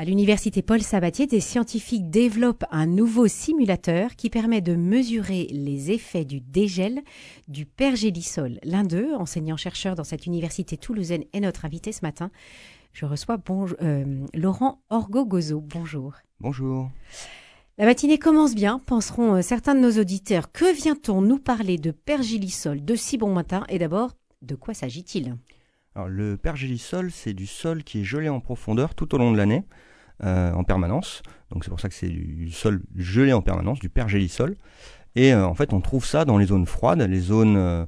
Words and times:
À 0.00 0.04
l'université 0.04 0.62
Paul 0.62 0.80
Sabatier, 0.80 1.26
des 1.26 1.40
scientifiques 1.40 2.08
développent 2.08 2.64
un 2.70 2.86
nouveau 2.86 3.26
simulateur 3.26 4.14
qui 4.14 4.30
permet 4.30 4.60
de 4.60 4.76
mesurer 4.76 5.48
les 5.50 5.90
effets 5.90 6.24
du 6.24 6.40
dégel 6.40 7.02
du 7.48 7.66
pergélisol. 7.66 8.60
L'un 8.62 8.84
d'eux, 8.84 9.12
enseignant-chercheur 9.16 9.96
dans 9.96 10.04
cette 10.04 10.26
université 10.26 10.76
toulousaine, 10.76 11.24
est 11.32 11.40
notre 11.40 11.64
invité 11.64 11.90
ce 11.90 12.02
matin. 12.02 12.30
Je 12.92 13.06
reçois 13.06 13.38
euh, 13.82 14.24
Laurent 14.34 14.80
Orgogozo. 14.88 15.60
Bonjour. 15.62 16.14
Bonjour. 16.38 16.92
La 17.76 17.84
matinée 17.84 18.20
commence 18.20 18.54
bien, 18.54 18.78
penseront 18.78 19.34
euh, 19.34 19.42
certains 19.42 19.74
de 19.74 19.80
nos 19.80 20.00
auditeurs. 20.00 20.52
Que 20.52 20.72
vient-on 20.72 21.22
nous 21.22 21.40
parler 21.40 21.76
de 21.76 21.90
pergélisol 21.90 22.84
de 22.84 22.94
si 22.94 23.18
bon 23.18 23.34
matin? 23.34 23.64
Et 23.68 23.80
d'abord, 23.80 24.12
de 24.42 24.54
quoi 24.54 24.74
s'agit-il? 24.74 25.34
Le 26.06 26.36
pergélisol, 26.36 27.10
c'est 27.10 27.34
du 27.34 27.46
sol 27.46 27.82
qui 27.82 28.00
est 28.00 28.04
gelé 28.04 28.28
en 28.28 28.40
profondeur 28.40 28.94
tout 28.94 29.14
au 29.14 29.18
long 29.18 29.32
de 29.32 29.36
l'année. 29.36 29.64
Euh, 30.24 30.52
en 30.52 30.64
permanence. 30.64 31.22
Donc 31.52 31.62
c'est 31.62 31.70
pour 31.70 31.78
ça 31.78 31.88
que 31.88 31.94
c'est 31.94 32.08
du 32.08 32.50
sol 32.50 32.82
gelé 32.96 33.32
en 33.32 33.40
permanence, 33.40 33.78
du 33.78 33.88
pergélisol. 33.88 34.56
Et 35.14 35.32
euh, 35.32 35.46
en 35.46 35.54
fait, 35.54 35.72
on 35.72 35.80
trouve 35.80 36.04
ça 36.04 36.24
dans 36.24 36.38
les 36.38 36.46
zones 36.46 36.66
froides, 36.66 37.00
les 37.02 37.20
zones 37.20 37.56
euh, 37.56 37.86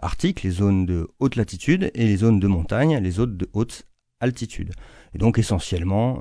arctiques, 0.00 0.44
les 0.44 0.50
zones 0.50 0.86
de 0.86 1.08
haute 1.18 1.34
latitude 1.34 1.90
et 1.92 2.06
les 2.06 2.18
zones 2.18 2.38
de 2.38 2.46
montagne, 2.46 2.98
les 2.98 3.10
zones 3.10 3.36
de 3.36 3.48
haute 3.52 3.82
altitude. 4.20 4.74
Et 5.16 5.18
donc 5.18 5.40
essentiellement 5.40 6.20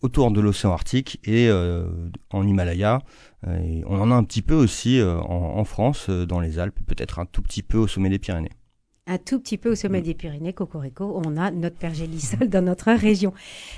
autour 0.00 0.32
de 0.32 0.40
l'océan 0.40 0.72
Arctique 0.72 1.20
et 1.24 1.48
en 2.30 2.46
Himalaya. 2.46 3.00
On 3.46 4.00
en 4.00 4.10
a 4.10 4.14
un 4.14 4.24
petit 4.24 4.42
peu 4.42 4.54
aussi 4.54 5.00
en, 5.02 5.64
France, 5.64 6.10
dans 6.10 6.40
les 6.40 6.58
Alpes, 6.58 6.80
peut-être 6.86 7.20
un 7.20 7.26
tout 7.26 7.42
petit 7.42 7.62
peu 7.62 7.78
au 7.78 7.86
sommet 7.86 8.08
des 8.08 8.18
Pyrénées 8.18 8.57
un 9.08 9.18
tout 9.18 9.40
petit 9.40 9.58
peu 9.58 9.72
au 9.72 9.74
sommet 9.74 10.00
mm. 10.00 10.04
des 10.04 10.14
Pyrénées, 10.14 10.52
Cocorico, 10.52 11.20
on 11.24 11.36
a 11.36 11.50
notre 11.50 11.76
pergélisol 11.76 12.48
dans 12.48 12.62
notre 12.62 12.92
région. 12.92 13.32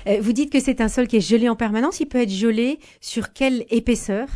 Euh, 0.07 0.19
vous 0.21 0.33
dites 0.33 0.51
que 0.51 0.59
c'est 0.59 0.81
un 0.81 0.89
sol 0.89 1.07
qui 1.07 1.17
est 1.17 1.27
gelé 1.27 1.49
en 1.49 1.55
permanence. 1.55 1.99
Il 1.99 2.07
peut 2.07 2.21
être 2.21 2.31
gelé 2.31 2.79
sur 2.99 3.33
quelle 3.33 3.65
épaisseur? 3.69 4.27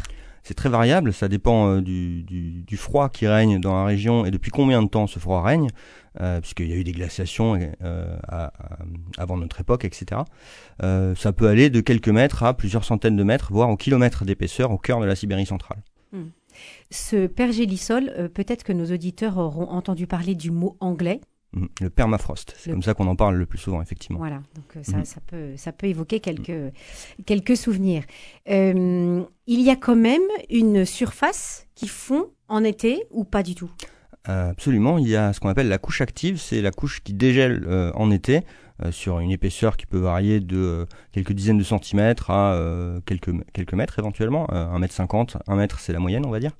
C'est 0.44 0.54
très 0.54 0.70
variable, 0.70 1.12
ça 1.12 1.28
dépend 1.28 1.70
euh, 1.70 1.82
du, 1.82 2.78
froid 2.78 3.10
qui 3.10 3.26
règne 3.26 3.60
dans 3.60 3.74
la 3.74 3.84
région 3.84 4.26
et 4.26 4.32
depuis 4.32 4.52
combien 4.52 4.84
de 4.84 4.88
temps 4.88 5.08
ce 5.08 5.18
froid 5.18 5.42
règne, 5.42 5.70
euh, 6.22 6.40
puisqu'il 6.40 6.70
y 6.70 6.74
a 6.74 6.76
eu 6.76 6.84
des 6.84 6.92
glaciations 6.92 7.60
avant 9.18 9.38
notre 9.38 9.60
époque, 9.60 9.86
etc. 9.86 10.22
ça 10.80 11.34
peut 11.36 11.48
aller 11.48 11.72
de 11.72 11.82
quelques 11.82 12.10
mètres 12.10 12.44
à 12.44 12.56
plusieurs 12.56 12.84
centaines 12.84 13.16
de 13.16 13.24
mètres, 13.24 13.52
voire 13.52 13.72
au 13.72 13.76
kilomètre 13.76 14.24
d'épaisseur 14.24 14.70
au 14.70 14.78
cœur 14.78 15.00
de 15.00 15.06
la 15.06 15.16
Sibérie 15.16 15.48
centrale. 15.48 15.80
Ce 16.92 17.28
pergélisol, 17.28 18.12
euh, 18.18 18.28
peut-être 18.28 18.64
que 18.64 18.74
nos 18.74 18.86
auditeurs 18.86 19.38
auront 19.38 19.70
entendu 19.70 20.08
parler 20.08 20.36
du 20.36 20.52
mot 20.52 20.78
anglais. 20.80 21.22
Mhm. 21.54 21.70
Le 21.82 21.90
permafrost, 21.90 22.54
c'est 22.58 22.72
comme 22.72 22.84
ça 22.84 22.94
qu'on 22.94 23.08
en 23.08 23.16
parle 23.16 23.36
le 23.36 23.46
plus 23.46 23.60
souvent, 23.60 23.82
effectivement. 23.82 24.20
Voilà, 24.20 24.42
donc 24.56 24.76
euh, 24.76 24.84
ça, 24.84 24.98
mhm. 24.98 25.06
ça, 25.06 25.22
peut, 25.26 25.52
ça 25.56 25.72
peut 25.72 25.88
évoquer 25.88 26.20
quelques, 26.20 26.74
quelques 27.26 27.58
souvenirs. 27.58 28.04
Euh, 28.50 29.24
il 29.48 29.62
y 29.62 29.70
a 29.70 29.76
quand 29.76 29.96
même 29.96 30.22
une 30.50 30.86
surface 30.86 31.68
qui 31.76 31.88
fond 31.88 32.28
en 32.48 32.64
été 32.64 33.04
ou 33.12 33.24
pas 33.24 33.44
du 33.44 33.56
tout? 33.56 33.72
Absolument, 34.28 34.98
il 34.98 35.08
y 35.08 35.16
a 35.16 35.34
ce 35.34 35.40
qu'on 35.40 35.50
appelle 35.50 35.68
la 35.68 35.78
couche 35.78 36.02
active, 36.02 36.38
c'est 36.38 36.60
la 36.60 36.72
couche 36.72 37.04
qui 37.04 37.14
dégèle 37.14 37.64
en 37.94 38.10
été. 38.10 38.42
Euh, 38.84 38.92
sur 38.92 39.20
une 39.20 39.32
épaisseur 39.32 39.78
qui 39.78 39.86
peut 39.86 40.00
varier 40.00 40.42
de 40.42 40.58
euh, 40.58 40.86
quelques 41.14 41.32
dizaines 41.32 41.58
de 41.58 41.64
centimètres 41.64 42.30
à 42.30 42.56
euh, 42.56 43.00
quelques, 43.06 43.32
quelques 43.54 43.74
mètres 43.74 44.00
éventuellement, 44.00 44.52
1 44.52 44.78
mètre 44.80 44.94
50, 44.94 45.38
1 45.48 45.56
mètre 45.56 45.80
c'est 45.80 45.94
la 45.94 46.00
moyenne 46.00 46.26
on 46.26 46.30
va 46.30 46.40
dire. 46.40 46.52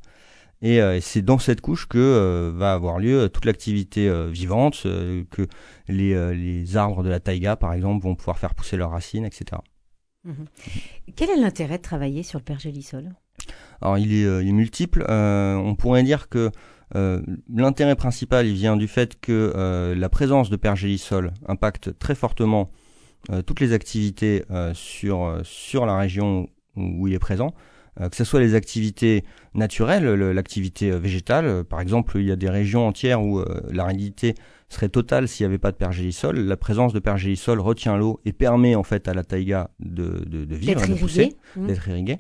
Et 0.62 0.80
c'est 1.02 1.22
dans 1.22 1.38
cette 1.38 1.62
couche 1.62 1.86
que 1.86 2.52
va 2.56 2.74
avoir 2.74 2.98
lieu 2.98 3.30
toute 3.30 3.46
l'activité 3.46 4.10
vivante, 4.32 4.84
que 5.30 5.48
les, 5.90 6.34
les, 6.34 6.78
arbres 6.78 7.04
de 7.04 7.10
la 7.10 7.20
taïga, 7.20 7.56
par 7.56 7.74
exemple, 7.74 8.04
vont 8.04 8.16
pouvoir 8.16 8.40
faire 8.40 8.56
pousser 8.56 8.76
leurs 8.76 8.90
racines, 8.90 9.26
etc. 9.26 9.62
Mhm. 10.24 10.46
Quel 11.16 11.30
est 11.30 11.36
l'intérêt 11.36 11.78
de 11.78 11.84
travailler 11.84 12.24
sur 12.24 12.40
le 12.40 12.46
pergélisol? 12.46 13.14
Alors, 13.82 13.98
il 13.98 14.14
est, 14.14 14.44
il 14.44 14.50
est 14.50 14.54
multiple. 14.54 15.06
on 15.10 15.76
pourrait 15.76 16.04
dire 16.04 16.30
que 16.30 16.52
euh, 16.96 17.22
l'intérêt 17.54 17.96
principal, 17.96 18.46
il 18.46 18.54
vient 18.54 18.78
du 18.78 18.88
fait 18.88 19.20
que 19.20 19.54
euh, 19.56 19.96
la 19.96 20.10
présence 20.10 20.50
de 20.50 20.56
pergélisol 20.56 21.34
impacte 21.48 21.98
très 21.98 22.16
fortement 22.16 22.70
euh, 23.32 23.42
toutes 23.42 23.60
les 23.60 23.74
activités 23.74 24.44
sur, 24.74 25.40
sur 25.44 25.86
la 25.86 25.98
région 25.98 26.48
où, 26.76 27.08
il 27.08 27.14
est 27.14 27.20
présent, 27.20 27.54
que 27.98 28.16
ce 28.16 28.26
soit 28.26 28.42
les 28.42 28.56
activités 28.56 29.24
naturelles, 29.54 30.06
l'activité 30.06 30.92
végétale. 30.92 31.64
Par 31.64 31.80
exemple, 31.80 32.18
il 32.20 32.26
y 32.26 32.32
a 32.32 32.36
des 32.36 32.50
régions 32.50 32.86
entières 32.86 33.24
où 33.24 33.42
l'aridité 33.72 34.36
serait 34.68 34.90
totale 34.90 35.30
s'il 35.30 35.46
n'y 35.46 35.52
avait 35.52 35.58
pas 35.58 35.72
de 35.72 35.78
pergélisol. 35.78 36.38
La 36.38 36.58
présence 36.58 36.92
de 36.92 37.00
pergélisol 37.00 37.62
retient 37.62 37.96
l'eau 37.96 38.20
et 38.26 38.34
permet 38.34 38.76
en 38.76 38.84
fait 38.84 39.08
à 39.08 39.14
la 39.14 39.24
taïga 39.24 39.70
de, 39.80 40.26
de, 40.26 40.56
vivre, 40.56 40.86
de 40.86 40.94
mmh. 41.56 41.68
d'être 41.68 41.88
irriguée. 41.88 42.20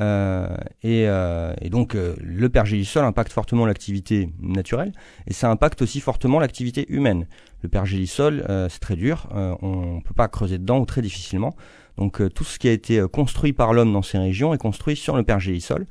Euh, 0.00 0.56
et, 0.82 1.06
euh, 1.06 1.54
et, 1.60 1.70
donc 1.70 1.94
euh, 1.94 2.16
le 2.20 2.48
pergélisol 2.48 3.04
impacte 3.04 3.32
fortement 3.32 3.64
l'activité 3.64 4.30
naturelle 4.40 4.90
et 5.28 5.32
ça 5.32 5.48
impacte 5.48 5.82
aussi 5.82 6.00
fortement 6.00 6.40
l'activité 6.40 6.84
humaine. 6.92 7.28
Le 7.62 7.68
pergélisol, 7.68 8.44
c'est 8.68 8.80
très 8.80 8.94
dur, 8.94 9.26
on 9.32 9.96
ne 9.96 10.00
peut 10.02 10.12
pas 10.12 10.28
creuser 10.28 10.58
dedans 10.58 10.80
ou 10.80 10.84
très 10.84 11.00
difficilement. 11.00 11.56
Donc 11.96 12.20
tout 12.34 12.44
ce 12.44 12.58
qui 12.58 12.68
a 12.68 12.72
été 12.72 13.02
construit 13.10 13.54
par 13.54 13.72
l'homme 13.72 13.90
dans 13.90 14.02
ces 14.02 14.18
régions 14.18 14.52
est 14.52 14.58
construit 14.58 14.96
sur 14.96 15.16
le 15.16 15.22
pergélisol. 15.22 15.86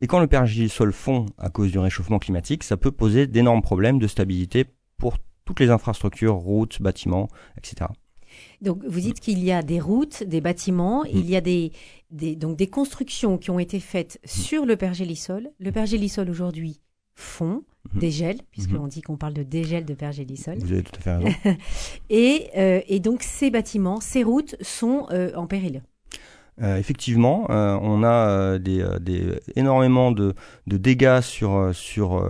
Et 0.00 0.06
quand 0.06 0.18
le 0.18 0.28
pergélisol 0.28 0.94
fond 0.94 1.26
à 1.36 1.50
cause 1.50 1.72
du 1.72 1.78
réchauffement 1.78 2.18
climatique, 2.18 2.64
ça 2.64 2.78
peut 2.78 2.90
poser 2.90 3.26
d'énormes 3.26 3.60
problèmes 3.60 3.98
de 3.98 4.06
stabilité 4.06 4.64
pour 4.96 5.18
toutes 5.44 5.60
les 5.60 5.68
infrastructures, 5.68 6.36
routes, 6.36 6.80
bâtiments, 6.80 7.28
etc. 7.58 7.90
Donc 8.60 8.82
vous 8.84 9.00
dites 9.00 9.20
qu'il 9.20 9.42
y 9.42 9.52
a 9.52 9.62
des 9.62 9.80
routes, 9.80 10.22
des 10.22 10.40
bâtiments, 10.40 11.02
mm. 11.04 11.08
il 11.12 11.30
y 11.30 11.36
a 11.36 11.40
des, 11.40 11.72
donc 12.10 12.56
des 12.56 12.66
constructions 12.66 13.38
qui 13.38 13.50
ont 13.50 13.58
été 13.58 13.80
faites 13.80 14.18
mm. 14.24 14.28
sur 14.28 14.66
le 14.66 14.76
pergélisol. 14.76 15.50
Le 15.58 15.72
pergélisol 15.72 16.30
aujourd'hui 16.30 16.80
fond, 17.14 17.62
mm-hmm. 17.62 17.98
dégèle, 18.00 18.38
puisqu'on 18.50 18.86
dit 18.86 19.02
qu'on 19.02 19.16
parle 19.16 19.34
de 19.34 19.42
dégel 19.42 19.84
de 19.84 19.94
pergélisol. 19.94 20.58
Vous 20.58 20.72
avez 20.72 20.82
tout 20.82 20.96
à 20.96 21.00
fait 21.00 21.16
raison. 21.16 21.36
Euh, 22.56 22.80
et, 22.88 23.00
donc 23.00 23.22
ces 23.22 23.50
bâtiments, 23.50 24.00
ces 24.00 24.22
routes 24.22 24.56
sont 24.60 25.06
euh, 25.10 25.32
en 25.34 25.46
péril. 25.46 25.82
Euh, 26.62 26.76
effectivement, 26.76 27.46
on 27.48 28.04
a 28.04 28.58
des, 28.58 28.84
énormément 29.56 30.12
de, 30.12 30.34
de, 30.68 30.76
dégâts 30.76 31.20
sur, 31.20 31.74
sur 31.74 32.24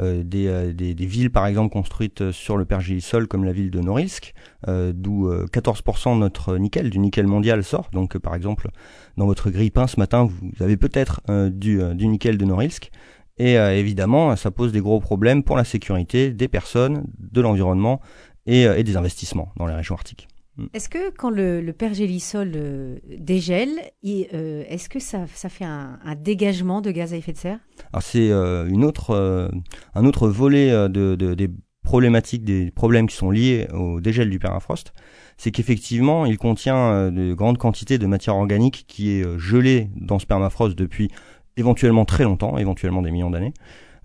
euh, 0.00 0.24
euh, 0.34 0.72
des, 0.72 0.94
des, 0.94 1.06
villes 1.06 1.30
par 1.30 1.46
exemple 1.46 1.72
construites 1.72 2.32
sur 2.32 2.56
le 2.56 2.64
pergélisol 2.64 3.28
comme 3.28 3.44
la 3.44 3.52
ville 3.52 3.70
de 3.70 3.80
Norilsk, 3.80 4.34
euh, 4.68 4.92
d'où 4.94 5.30
14% 5.30 6.14
de 6.14 6.18
notre 6.18 6.56
nickel, 6.56 6.90
du 6.90 6.98
nickel 6.98 7.26
mondial 7.26 7.62
sort. 7.62 7.88
Donc 7.92 8.18
par 8.18 8.34
exemple 8.34 8.68
dans 9.16 9.26
votre 9.26 9.50
grille-pain 9.50 9.86
ce 9.86 9.98
matin 9.98 10.24
vous 10.24 10.62
avez 10.62 10.76
peut-être 10.76 11.20
du, 11.50 11.80
du 11.94 12.08
nickel 12.08 12.38
de 12.38 12.44
Norilsk. 12.44 12.90
Et 13.36 13.54
évidemment, 13.54 14.36
ça 14.36 14.52
pose 14.52 14.70
des 14.70 14.80
gros 14.80 15.00
problèmes 15.00 15.42
pour 15.42 15.56
la 15.56 15.64
sécurité 15.64 16.30
des 16.30 16.46
personnes, 16.46 17.04
de 17.18 17.40
l'environnement 17.40 18.00
et, 18.46 18.84
des 18.84 18.96
investissements 18.96 19.50
dans 19.56 19.66
les 19.66 19.74
régions 19.74 19.96
arctiques. 19.96 20.28
Mm. 20.56 20.66
Est-ce 20.72 20.88
que 20.88 21.10
quand 21.10 21.30
le, 21.30 21.60
le 21.60 21.72
pergélisol 21.72 22.52
euh, 22.54 22.98
dégèle, 23.18 23.70
euh, 24.06 24.64
est-ce 24.68 24.88
que 24.88 24.98
ça, 24.98 25.26
ça 25.34 25.48
fait 25.48 25.64
un, 25.64 25.98
un, 26.04 26.14
dégagement 26.14 26.80
de 26.80 26.90
gaz 26.90 27.12
à 27.12 27.16
effet 27.16 27.32
de 27.32 27.38
serre? 27.38 27.58
Alors 27.92 28.02
c'est 28.02 28.30
euh, 28.30 28.66
une 28.68 28.84
autre, 28.84 29.50
un 29.94 30.04
autre 30.04 30.28
volet 30.28 30.70
de, 30.88 31.16
de, 31.16 31.34
des 31.34 31.50
problématiques, 31.82 32.44
des 32.44 32.70
problèmes 32.70 33.06
qui 33.08 33.16
sont 33.16 33.30
liés 33.30 33.68
au 33.74 34.00
dégel 34.00 34.30
du 34.30 34.38
permafrost, 34.38 34.94
c'est 35.36 35.50
qu'effectivement 35.50 36.24
il 36.24 36.38
contient 36.38 37.10
de 37.10 37.34
grandes 37.34 37.58
quantités 37.58 37.98
de 37.98 38.06
matière 38.06 38.36
organique 38.36 38.84
qui 38.88 39.10
est 39.10 39.38
gelée 39.38 39.90
dans 39.96 40.18
ce 40.18 40.26
permafrost 40.26 40.78
depuis 40.78 41.10
éventuellement 41.56 42.04
très 42.04 42.24
longtemps, 42.24 42.56
éventuellement 42.56 43.02
des 43.02 43.10
millions 43.10 43.30
d'années 43.30 43.52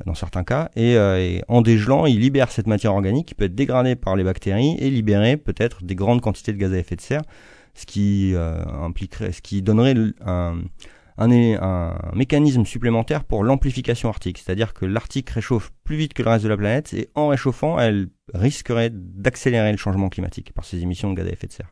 dans 0.06 0.16
certains 0.16 0.44
cas, 0.44 0.70
euh, 0.78 1.18
et, 1.18 1.44
en 1.48 1.62
dégelant, 1.62 2.06
il 2.06 2.20
libère 2.20 2.52
cette 2.52 2.68
matière 2.68 2.94
organique 2.94 3.28
qui 3.28 3.36
peut 3.36 3.46
être 3.46 3.56
dégradée 3.56 3.96
par 3.96 4.16
les 4.16 4.24
bactéries 4.24 4.76
et 4.80 4.90
libérer 4.90 5.38
peut-être 5.38 5.84
des 5.84 5.96
grandes 5.96 6.22
quantités 6.22 6.54
de 6.54 6.58
gaz 6.58 6.74
à 6.74 6.78
effet 6.78 6.96
de 6.96 7.02
serre, 7.02 7.22
ce 7.74 7.86
qui 7.86 8.34
euh, 8.34 8.64
impliquerait, 8.66 9.32
ce 9.32 9.42
qui 9.42 9.62
donnerait 9.62 9.96
un, 10.26 10.62
un, 11.18 11.32
un, 11.32 12.12
mécanisme 12.14 12.66
supplémentaire 12.66 13.24
pour 13.24 13.44
l'amplification 13.44 14.10
arctique, 14.10 14.38
c'est-à-dire 14.38 14.74
que 14.74 14.86
l'Arctique 14.86 15.30
réchauffe 15.30 15.72
plus 15.84 15.98
vite 15.98 16.14
que 16.14 16.24
le 16.24 16.30
reste 16.30 16.44
de 16.46 16.50
la 16.50 16.58
planète 16.58 16.94
et 16.94 17.10
en 17.16 17.28
réchauffant, 17.28 17.78
elle 17.78 18.10
risquerait 18.34 18.90
d'accélérer 18.92 19.72
le 19.72 19.78
changement 19.78 20.10
climatique 20.10 20.54
par 20.54 20.66
ses 20.66 20.82
émissions 20.82 21.12
de 21.12 21.16
gaz 21.16 21.28
à 21.28 21.32
effet 21.32 21.48
de 21.48 21.52
serre. 21.52 21.72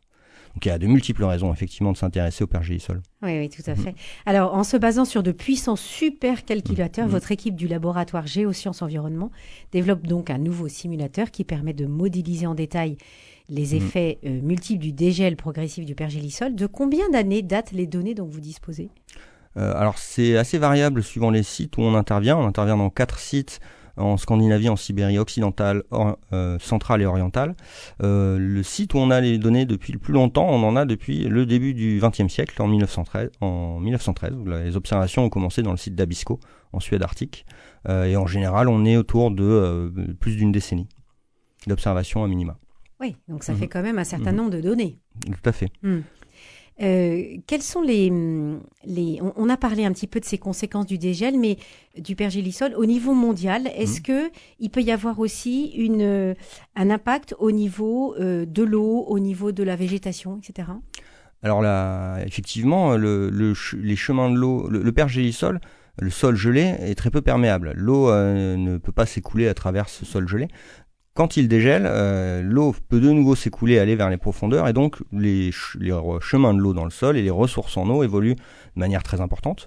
Donc 0.57 0.65
il 0.65 0.69
y 0.69 0.71
a 0.71 0.79
de 0.79 0.87
multiples 0.87 1.23
raisons 1.23 1.53
effectivement 1.53 1.91
de 1.91 1.97
s'intéresser 1.97 2.43
au 2.43 2.47
pergélisol. 2.47 3.03
Oui, 3.21 3.37
oui, 3.37 3.47
tout 3.47 3.61
à 3.69 3.75
fait. 3.75 3.93
Alors 4.25 4.55
en 4.55 4.63
se 4.63 4.75
basant 4.75 5.05
sur 5.05 5.21
de 5.21 5.31
puissants 5.31 5.75
supercalculateurs, 5.75 7.05
mmh. 7.05 7.11
votre 7.11 7.31
équipe 7.31 7.55
du 7.55 7.67
laboratoire 7.67 8.25
Géosciences 8.25 8.81
Environnement 8.81 9.29
développe 9.71 10.07
donc 10.07 10.31
un 10.31 10.39
nouveau 10.39 10.67
simulateur 10.67 11.29
qui 11.29 11.43
permet 11.43 11.73
de 11.73 11.85
modéliser 11.85 12.47
en 12.47 12.55
détail 12.55 12.97
les 13.49 13.75
mmh. 13.75 13.77
effets 13.77 14.17
euh, 14.25 14.41
multiples 14.41 14.81
du 14.81 14.93
dégel 14.93 15.35
progressif 15.35 15.85
du 15.85 15.93
pergélisol. 15.93 16.55
De 16.55 16.65
combien 16.65 17.07
d'années 17.11 17.43
datent 17.43 17.71
les 17.71 17.85
données 17.85 18.15
dont 18.15 18.25
vous 18.25 18.41
disposez? 18.41 18.89
Euh, 19.57 19.75
Alors 19.75 19.99
c'est 19.99 20.37
assez 20.37 20.57
variable 20.57 21.03
suivant 21.03 21.29
les 21.29 21.43
sites 21.43 21.77
où 21.77 21.81
on 21.81 21.93
intervient. 21.93 22.35
On 22.35 22.47
intervient 22.47 22.77
dans 22.77 22.89
quatre 22.89 23.19
sites 23.19 23.59
en 23.97 24.17
Scandinavie, 24.17 24.69
en 24.69 24.75
Sibérie 24.75 25.19
occidentale, 25.19 25.83
centrale 26.59 27.01
et 27.01 27.05
orientale. 27.05 27.55
le 27.99 28.61
site 28.63 28.93
où 28.93 28.97
on 28.97 29.09
a 29.11 29.21
les 29.21 29.37
données 29.37 29.65
depuis 29.65 29.93
le 29.93 29.99
plus 29.99 30.13
longtemps, 30.13 30.47
on 30.47 30.63
en 30.63 30.75
a 30.75 30.85
depuis 30.85 31.23
le 31.23 31.45
début 31.45 31.73
du 31.73 31.99
XXe 32.01 32.31
siècle, 32.31 32.61
en 32.61 32.67
1913, 32.67 33.31
en 33.41 33.79
1913 33.79 34.33
où 34.33 34.45
les 34.45 34.75
observations 34.75 35.25
ont 35.25 35.29
commencé 35.29 35.61
dans 35.61 35.71
le 35.71 35.77
site 35.77 35.95
d'Abisko, 35.95 36.39
en 36.73 36.79
Suède 36.79 37.03
arctique. 37.03 37.45
et 37.89 38.15
en 38.15 38.27
général, 38.27 38.69
on 38.69 38.85
est 38.85 38.97
autour 38.97 39.31
de 39.31 39.91
plus 40.19 40.35
d'une 40.35 40.51
décennie 40.51 40.87
d'observation 41.67 42.23
à 42.23 42.27
minima. 42.27 42.57
Oui, 42.99 43.15
donc 43.27 43.43
ça 43.43 43.53
mhm. 43.53 43.59
fait 43.59 43.67
quand 43.67 43.81
même 43.81 43.99
un 43.99 44.03
certain 44.03 44.31
mhm. 44.31 44.37
nombre 44.37 44.51
de 44.51 44.61
données. 44.61 44.99
Tout 45.25 45.49
à 45.49 45.51
fait. 45.51 45.69
Hmm. 45.83 45.99
Euh, 46.81 47.37
quels 47.47 47.63
sont 47.63 47.81
les, 47.81 48.11
les 48.85 49.19
on, 49.35 49.49
a 49.49 49.57
parlé 49.57 49.83
un 49.83 49.91
petit 49.91 50.05
peu 50.05 50.19
de 50.19 50.25
ces 50.25 50.37
conséquences 50.37 50.85
du 50.85 50.97
dégel, 50.97 51.39
mais 51.39 51.57
du 51.97 52.15
pergélisol 52.15 52.73
au 52.75 52.85
niveau 52.85 53.13
mondial, 53.13 53.67
est-ce 53.75 53.99
hmm. 53.99 54.03
que 54.03 54.31
il 54.59 54.69
peut 54.69 54.81
y 54.81 54.91
avoir 54.91 55.19
aussi 55.19 55.71
une, 55.75 56.35
un 56.75 56.89
impact 56.89 57.35
au 57.39 57.51
niveau 57.51 58.15
euh, 58.19 58.45
de 58.45 58.63
l'eau, 58.63 59.05
au 59.07 59.17
niveau 59.19 59.51
de 59.51 59.63
la 59.63 59.75
végétation, 59.75 60.37
etc. 60.37 60.69
Alors 61.43 61.61
là, 61.61 62.19
effectivement, 62.25 62.95
le, 62.95 63.29
les 63.73 63.95
chemins 63.95 64.29
de 64.29 64.35
l'eau, 64.35 64.67
le, 64.69 64.91
pergélisol, 64.91 65.59
le 65.99 66.09
sol 66.09 66.35
gelé 66.35 66.75
est 66.79 66.95
très 66.95 67.09
peu 67.09 67.21
perméable. 67.21 67.73
L'eau 67.75 68.09
euh, 68.09 68.55
ne 68.55 68.77
peut 68.77 68.91
pas 68.91 69.05
s'écouler 69.05 69.47
à 69.47 69.53
travers 69.53 69.89
ce 69.89 70.05
sol 70.05 70.27
gelé. 70.27 70.47
Quand 71.17 71.35
il 71.35 71.47
dégèle, 71.47 71.87
euh, 71.87 72.43
l'eau 72.43 72.75
peut 72.89 72.99
de 72.99 73.09
nouveau 73.09 73.33
s'écouler, 73.33 73.79
aller 73.79 73.95
vers 73.95 74.11
les 74.11 74.17
profondeurs, 74.17 74.67
et 74.67 74.73
donc 74.73 74.97
les, 75.11 75.49
chemins 75.51 76.53
de 76.53 76.59
l'eau 76.59 76.73
dans 76.73 76.83
le 76.83 76.91
sol 76.91 77.17
et 77.17 77.23
les 77.23 77.31
ressources 77.31 77.75
en 77.75 77.89
eau 77.89 78.03
évoluent 78.03 78.35
de 78.35 78.79
manière 78.79 79.01
très 79.01 79.19
importante. 79.19 79.65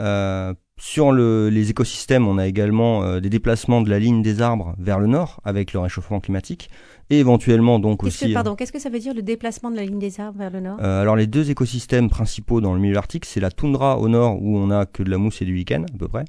Euh, 0.00 0.52
sur 0.80 1.12
les 1.12 1.70
écosystèmes, 1.70 2.26
on 2.26 2.38
a 2.38 2.48
également 2.48 3.04
euh, 3.04 3.20
des 3.20 3.30
déplacements 3.30 3.82
de 3.82 3.88
la 3.88 4.00
ligne 4.00 4.20
des 4.20 4.42
arbres 4.42 4.74
vers 4.80 4.98
le 4.98 5.06
nord 5.06 5.38
avec 5.44 5.72
le 5.74 5.78
réchauffement 5.78 6.18
climatique, 6.18 6.70
et 7.08 7.20
éventuellement 7.20 7.78
donc 7.78 8.02
aussi. 8.02 8.32
pardon, 8.32 8.56
qu'est-ce 8.56 8.72
que 8.72 8.80
ça 8.80 8.90
veut 8.90 8.98
dire 8.98 9.14
le 9.14 9.22
déplacement 9.22 9.70
de 9.70 9.76
la 9.76 9.84
ligne 9.84 10.00
des 10.00 10.18
arbres 10.18 10.40
vers 10.40 10.50
le 10.50 10.58
nord? 10.58 10.80
Alors 10.80 11.14
les 11.14 11.28
deux 11.28 11.52
écosystèmes 11.52 12.10
principaux 12.10 12.60
dans 12.60 12.74
le 12.74 12.80
milieu 12.80 12.96
arctique, 12.96 13.26
c'est 13.26 13.38
la 13.38 13.52
toundra 13.52 13.96
au 13.96 14.08
nord 14.08 14.42
où 14.42 14.58
on 14.58 14.72
a 14.72 14.86
que 14.86 15.04
de 15.04 15.10
la 15.10 15.18
mousse 15.18 15.40
et 15.40 15.44
du 15.44 15.54
lichen 15.54 15.84
à 15.84 15.98
peu 15.98 16.08
près, 16.08 16.24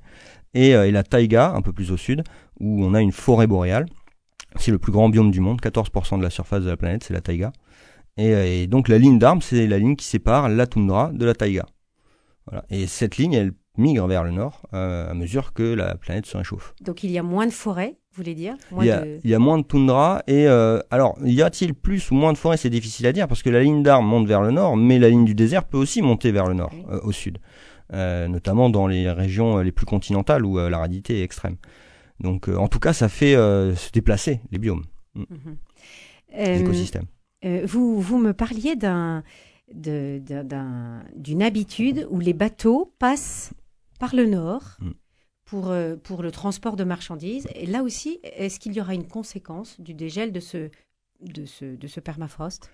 et, 0.54 0.70
et 0.70 0.92
la 0.92 1.02
taïga 1.02 1.52
un 1.52 1.64
peu 1.64 1.74
plus 1.74 1.92
au 1.92 1.98
sud 1.98 2.24
où 2.60 2.86
on 2.86 2.94
a 2.94 3.02
une 3.02 3.12
forêt 3.12 3.48
boréale. 3.48 3.88
C'est 4.58 4.72
le 4.72 4.80
plus 4.80 4.92
grand 4.92 5.10
biome 5.10 5.32
du 5.32 5.40
monde, 5.40 5.62
14% 5.62 6.18
de 6.18 6.24
la 6.24 6.30
surface 6.30 6.64
de 6.64 6.70
la 6.70 6.78
planète, 6.78 7.04
c'est 7.04 7.14
la 7.14 7.22
taïga. 7.22 7.52
Euh, 8.20 8.44
et, 8.46 8.68
donc 8.68 8.88
la 8.88 8.98
ligne 8.98 9.20
d'arbre, 9.20 9.44
c'est 9.44 9.68
la 9.68 9.80
ligne 9.80 9.96
qui 9.96 10.06
sépare 10.06 10.50
la 10.50 10.68
toundra 10.68 11.12
de 11.14 11.26
la 11.26 11.34
taïga. 11.34 11.66
Voilà. 12.48 12.66
Et 12.70 12.88
cette 12.88 13.18
ligne, 13.18 13.34
elle 13.34 13.52
migre 13.78 14.06
vers 14.08 14.24
le 14.24 14.32
nord 14.32 14.64
euh, 14.74 15.10
à 15.10 15.14
mesure 15.14 15.54
que 15.54 15.64
la 15.64 15.96
planète 15.96 16.26
se 16.26 16.36
réchauffe. 16.36 16.74
Donc 16.82 17.04
il 17.04 17.12
y 17.12 17.18
a 17.18 17.24
moins 17.24 17.46
de 17.46 17.52
forêts, 17.52 17.96
vous 18.12 18.18
voulez 18.18 18.36
dire? 18.36 18.56
Il, 18.78 18.86
y 18.86 18.92
a, 18.92 19.06
il, 19.24 19.30
y 19.30 19.34
a, 19.34 19.40
moins 19.40 19.58
de 19.58 19.64
toundra. 19.64 20.22
Et 20.28 20.48
euh, 20.48 20.80
alors, 20.92 21.18
y 21.24 21.42
a-t-il 21.42 21.74
plus 21.74 22.12
ou 22.12 22.16
moins 22.16 22.34
de 22.34 22.38
forêts? 22.38 22.58
C'est 22.58 22.70
difficile 22.70 23.08
à 23.08 23.14
dire 23.14 23.28
parce 23.28 23.44
que 23.44 23.50
la 23.50 23.62
ligne 23.62 23.84
d'arbre 23.84 24.06
monte 24.06 24.28
vers 24.28 24.42
le 24.42 24.52
nord, 24.52 24.76
mais 24.76 25.00
la 25.00 25.10
ligne 25.10 25.26
du 25.26 25.36
désert 25.36 25.64
peut 25.64 25.78
aussi 25.78 26.02
monter 26.02 26.32
vers 26.32 26.48
le 26.48 26.54
nord, 26.54 26.74
au 27.04 27.12
sud. 27.14 27.38
notamment 27.92 28.70
dans 28.70 28.88
les 28.88 29.10
régions 29.10 29.60
les 29.60 29.72
plus 29.72 29.86
continentales 29.86 30.46
où 30.46 30.58
la 30.58 30.78
radité 30.78 31.20
est 31.20 31.24
extrême. 31.24 31.56
Donc, 32.22 32.48
euh, 32.48 32.56
en 32.56 32.68
tout 32.68 32.80
cas, 32.80 32.94
ça 32.94 33.10
fait 33.10 33.36
euh, 33.36 33.76
se 33.76 33.92
déplacer 33.92 34.42
les 34.52 34.60
biomes, 34.60 34.86
mm. 35.16 35.24
mhm. 35.30 35.58
l'écosystème. 36.60 37.06
Euh, 37.44 37.66
vous, 37.66 38.00
vous 38.00 38.20
me 38.20 38.34
parliez 38.34 38.76
d'un, 38.76 39.24
d'une 39.74 41.44
habitude 41.44 42.08
où 42.10 42.20
les 42.20 42.34
bateaux 42.34 42.94
passent 43.00 43.54
par 44.00 44.16
le 44.16 44.26
nord 44.26 44.78
mm. 44.80 44.92
pour, 45.46 45.74
pour 46.04 46.22
le 46.24 46.32
transport 46.32 46.76
de 46.76 46.84
marchandises. 46.84 47.48
Et 47.56 47.66
là 47.66 47.84
aussi, 47.84 48.20
est-ce 48.24 48.60
qu'il 48.60 48.74
y 48.74 48.82
aura 48.82 48.94
une 48.94 49.08
conséquence 49.08 49.80
du 49.82 49.94
dégel 49.94 50.32
de 50.32 50.40
ce, 50.40 50.70
de 51.22 51.46
ce, 51.46 51.76
de 51.76 51.88
ce 51.88 52.00
permafrost? 52.00 52.70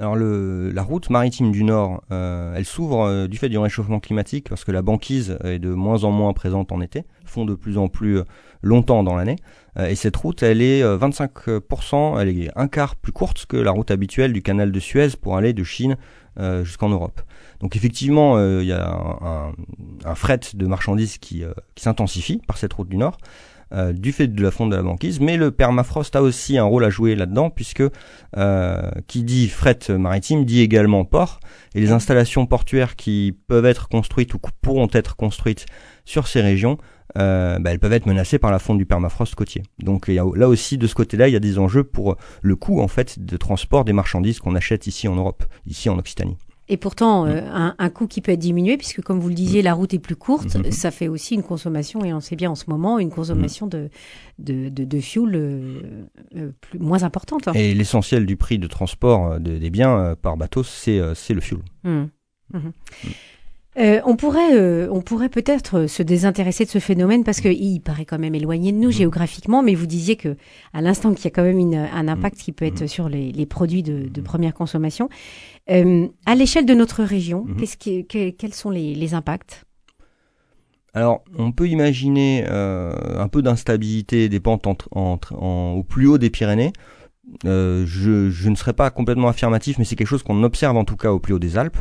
Alors 0.00 0.16
le, 0.16 0.70
la 0.70 0.82
route 0.82 1.10
maritime 1.10 1.52
du 1.52 1.62
Nord, 1.62 2.02
euh, 2.10 2.54
elle 2.56 2.64
s'ouvre 2.64 3.02
euh, 3.02 3.28
du 3.28 3.36
fait 3.36 3.50
du 3.50 3.58
réchauffement 3.58 4.00
climatique 4.00 4.48
parce 4.48 4.64
que 4.64 4.72
la 4.72 4.80
banquise 4.80 5.36
est 5.44 5.58
de 5.58 5.74
moins 5.74 6.04
en 6.04 6.10
moins 6.10 6.32
présente 6.32 6.72
en 6.72 6.80
été, 6.80 7.04
fond 7.26 7.44
de 7.44 7.54
plus 7.54 7.76
en 7.76 7.88
plus 7.88 8.20
euh, 8.20 8.24
longtemps 8.62 9.02
dans 9.02 9.14
l'année. 9.14 9.36
et 9.78 9.94
cette 9.94 10.16
route, 10.16 10.42
elle 10.42 10.62
est 10.62 10.82
25%, 10.82 12.20
elle 12.20 12.28
est 12.28 12.50
un 12.56 12.66
quart 12.66 12.96
plus 12.96 13.12
courte 13.12 13.46
que 13.46 13.56
la 13.56 13.70
route 13.70 13.90
habituelle 13.90 14.32
du 14.32 14.42
canal 14.42 14.72
de 14.72 14.80
Suez 14.80 15.08
pour 15.20 15.36
aller 15.36 15.52
de 15.54 15.64
Chine 15.64 15.96
jusqu'en 16.62 16.90
Europe. 16.90 17.22
Donc 17.60 17.74
effectivement, 17.74 18.38
il 18.38 18.66
y 18.66 18.72
a 18.72 19.52
un, 20.04 20.14
fret 20.14 20.40
de 20.52 20.66
marchandises 20.66 21.16
qui 21.16 21.42
s'intensifie 21.76 22.42
par 22.46 22.58
cette 22.58 22.74
route 22.74 22.90
du 22.90 22.98
Nord. 22.98 23.16
Euh, 23.72 23.92
du 23.92 24.10
fait 24.10 24.26
de 24.26 24.42
la 24.42 24.50
fonte 24.50 24.70
de 24.70 24.76
la 24.76 24.82
banquise, 24.82 25.20
mais 25.20 25.36
le 25.36 25.52
permafrost 25.52 26.16
a 26.16 26.22
aussi 26.22 26.58
un 26.58 26.64
rôle 26.64 26.84
à 26.84 26.90
jouer 26.90 27.14
là-dedans 27.14 27.50
puisque 27.50 27.84
euh, 28.36 28.90
qui 29.06 29.22
dit 29.22 29.48
fret 29.48 29.78
maritime 29.90 30.44
dit 30.44 30.60
également 30.60 31.04
port 31.04 31.38
et 31.76 31.80
les 31.80 31.92
installations 31.92 32.46
portuaires 32.46 32.96
qui 32.96 33.36
peuvent 33.46 33.66
être 33.66 33.88
construites 33.88 34.34
ou 34.34 34.40
pourront 34.60 34.88
être 34.92 35.14
construites 35.14 35.66
sur 36.04 36.26
ces 36.26 36.40
régions 36.40 36.78
euh, 37.16 37.60
bah, 37.60 37.70
elles 37.70 37.78
peuvent 37.78 37.92
être 37.92 38.06
menacées 38.06 38.40
par 38.40 38.50
la 38.50 38.58
fonte 38.58 38.78
du 38.78 38.86
permafrost 38.86 39.36
côtier. 39.36 39.62
Donc 39.78 40.08
là 40.08 40.48
aussi 40.48 40.76
de 40.76 40.88
ce 40.88 40.96
côté-là, 40.96 41.28
il 41.28 41.32
y 41.32 41.36
a 41.36 41.40
des 41.40 41.60
enjeux 41.60 41.84
pour 41.84 42.16
le 42.42 42.56
coût 42.56 42.80
en 42.80 42.88
fait 42.88 43.24
de 43.24 43.36
transport 43.36 43.84
des 43.84 43.92
marchandises 43.92 44.40
qu'on 44.40 44.56
achète 44.56 44.88
ici 44.88 45.06
en 45.06 45.14
Europe, 45.14 45.44
ici 45.64 45.88
en 45.88 45.96
Occitanie. 45.96 46.38
Et 46.70 46.76
pourtant, 46.76 47.26
euh, 47.26 47.40
un, 47.52 47.74
un, 47.76 47.90
coût 47.90 48.06
qui 48.06 48.20
peut 48.20 48.30
être 48.30 48.38
diminué, 48.38 48.76
puisque 48.76 49.02
comme 49.02 49.18
vous 49.18 49.28
le 49.28 49.34
disiez, 49.34 49.60
la 49.60 49.74
route 49.74 49.92
est 49.92 49.98
plus 49.98 50.14
courte, 50.14 50.54
mhm. 50.54 50.70
ça 50.70 50.92
fait 50.92 51.08
aussi 51.08 51.34
une 51.34 51.42
consommation, 51.42 52.04
et 52.04 52.14
on 52.14 52.20
sait 52.20 52.36
bien 52.36 52.48
en 52.48 52.54
ce 52.54 52.66
moment, 52.68 53.00
une 53.00 53.10
consommation 53.10 53.66
de, 53.66 53.90
de, 54.38 54.68
de, 54.68 54.84
de 54.84 55.00
fuel 55.00 55.34
euh, 55.34 55.80
euh, 56.36 56.52
plus, 56.60 56.78
moins 56.78 57.02
importante. 57.02 57.48
Hein. 57.48 57.52
Et 57.56 57.74
l'essentiel 57.74 58.24
du 58.24 58.36
prix 58.36 58.60
de 58.60 58.68
transport 58.68 59.40
des 59.40 59.70
biens 59.70 60.14
par 60.22 60.36
bateau, 60.36 60.62
c'est 60.62 61.00
le 61.00 61.40
fuel. 61.40 61.58
Mmh. 61.82 62.04
Mmh. 63.76 63.80
Euh, 63.80 64.00
on 64.04 64.16
pourrait, 64.16 64.56
euh, 64.56 64.88
on 64.90 65.00
pourrait 65.00 65.28
peut-être 65.28 65.86
se 65.86 66.02
désintéresser 66.02 66.64
de 66.64 66.70
ce 66.70 66.80
phénomène 66.80 67.22
parce 67.22 67.40
qu'il 67.40 67.80
paraît 67.80 68.04
quand 68.04 68.18
même 68.18 68.34
éloigné 68.34 68.72
de 68.72 68.76
nous 68.76 68.88
mhm. 68.88 68.92
géographiquement, 68.92 69.62
mais 69.62 69.74
vous 69.74 69.86
disiez 69.86 70.16
que 70.16 70.36
à 70.72 70.80
l'instant 70.80 71.14
qu'il 71.14 71.24
y 71.24 71.28
a 71.28 71.30
quand 71.30 71.44
même 71.44 71.58
une, 71.58 71.76
un 71.76 72.08
impact 72.08 72.38
qui 72.38 72.50
peut 72.50 72.64
être 72.64 72.82
mhm. 72.82 72.88
sur 72.88 73.08
les, 73.08 73.30
les 73.30 73.46
produits 73.46 73.84
de, 73.84 74.08
de, 74.08 74.20
première 74.20 74.54
consommation. 74.54 75.08
Euh, 75.70 76.08
à 76.26 76.34
l'échelle 76.34 76.66
de 76.66 76.74
notre 76.74 77.04
région, 77.04 77.46
qu'est-ce 77.58 77.76
qui, 77.76 78.04
quels 78.06 78.54
sont 78.54 78.70
les, 78.70 78.94
les 78.94 79.14
impacts? 79.14 79.64
Alors, 80.92 81.22
on 81.38 81.52
peut 81.52 81.68
imaginer 81.68 82.44
euh, 82.48 82.92
un 83.16 83.28
peu 83.28 83.42
d'instabilité 83.42 84.28
des 84.28 84.40
pentes 84.40 84.66
entre, 84.66 84.88
entre, 84.90 85.34
en, 85.34 85.74
au 85.74 85.84
plus 85.84 86.08
haut 86.08 86.18
des 86.18 86.30
Pyrénées. 86.30 86.72
Euh, 87.44 87.84
je, 87.86 88.28
je, 88.30 88.48
ne 88.48 88.56
serais 88.56 88.72
pas 88.72 88.90
complètement 88.90 89.28
affirmatif, 89.28 89.78
mais 89.78 89.84
c'est 89.84 89.94
quelque 89.94 90.08
chose 90.08 90.24
qu'on 90.24 90.42
observe 90.42 90.76
en 90.76 90.84
tout 90.84 90.96
cas 90.96 91.12
au 91.12 91.20
plus 91.20 91.34
haut 91.34 91.38
des 91.38 91.56
Alpes. 91.56 91.78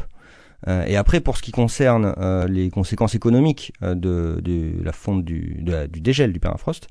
Euh, 0.67 0.85
et 0.85 0.95
après, 0.97 1.19
pour 1.19 1.37
ce 1.37 1.41
qui 1.41 1.51
concerne 1.51 2.13
euh, 2.17 2.47
les 2.47 2.69
conséquences 2.69 3.15
économiques 3.15 3.71
euh, 3.81 3.95
de, 3.95 4.41
de, 4.41 4.83
la 4.83 4.91
fonte 4.91 5.23
du, 5.23 5.63
du 5.89 6.01
dégel 6.01 6.33
du 6.33 6.39
permafrost, 6.39 6.87